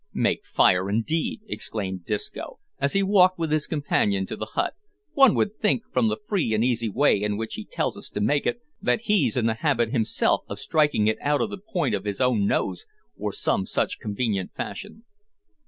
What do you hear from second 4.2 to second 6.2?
to the hut; "one would think, from the